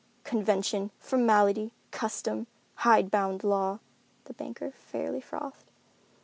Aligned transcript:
"Convention, 0.23 0.89
formality, 0.97 1.73
custom, 1.91 2.47
hide 2.77 3.11
bound 3.11 3.43
law!" 3.43 3.77
the 4.25 4.33
banker 4.33 4.71
fairly 4.71 5.21
frothed. 5.21 5.69